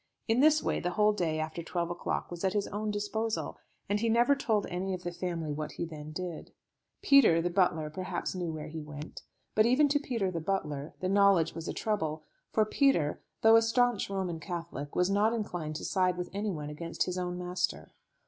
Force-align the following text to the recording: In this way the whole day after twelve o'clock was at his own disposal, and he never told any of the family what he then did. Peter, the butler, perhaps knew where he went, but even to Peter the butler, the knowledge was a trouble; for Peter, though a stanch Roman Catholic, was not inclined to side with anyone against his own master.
In 0.27 0.39
this 0.39 0.63
way 0.63 0.79
the 0.79 0.89
whole 0.89 1.13
day 1.13 1.39
after 1.39 1.61
twelve 1.61 1.91
o'clock 1.91 2.31
was 2.31 2.43
at 2.43 2.53
his 2.53 2.65
own 2.69 2.89
disposal, 2.89 3.59
and 3.87 3.99
he 3.99 4.09
never 4.09 4.35
told 4.35 4.65
any 4.65 4.95
of 4.95 5.03
the 5.03 5.11
family 5.11 5.51
what 5.53 5.73
he 5.73 5.85
then 5.85 6.11
did. 6.11 6.53
Peter, 7.03 7.39
the 7.39 7.51
butler, 7.51 7.91
perhaps 7.91 8.33
knew 8.33 8.51
where 8.51 8.67
he 8.69 8.81
went, 8.81 9.21
but 9.53 9.67
even 9.67 9.87
to 9.89 9.99
Peter 9.99 10.31
the 10.31 10.39
butler, 10.41 10.95
the 11.01 11.07
knowledge 11.07 11.53
was 11.53 11.67
a 11.67 11.71
trouble; 11.73 12.23
for 12.51 12.65
Peter, 12.65 13.21
though 13.43 13.55
a 13.55 13.61
stanch 13.61 14.09
Roman 14.09 14.39
Catholic, 14.39 14.95
was 14.95 15.11
not 15.11 15.33
inclined 15.33 15.75
to 15.75 15.85
side 15.85 16.17
with 16.17 16.31
anyone 16.33 16.71
against 16.71 17.03
his 17.03 17.19
own 17.19 17.37
master. 17.37 17.91